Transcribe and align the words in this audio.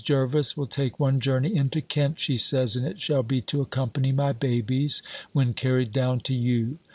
Jervis 0.03 0.57
will 0.57 0.65
take 0.65 0.99
one 0.99 1.19
journey 1.19 1.55
into 1.55 1.79
Kent, 1.79 2.19
she 2.19 2.35
says, 2.35 2.75
and 2.75 2.87
it 2.87 2.99
shall 2.99 3.21
be 3.21 3.39
to 3.41 3.61
accompany 3.61 4.11
my 4.11 4.31
babies, 4.31 5.03
when 5.31 5.53
carried 5.53 5.91
down 5.93 6.21
to 6.21 6.33
you. 6.33 6.79